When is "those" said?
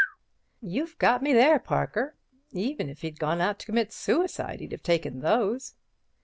5.19-5.75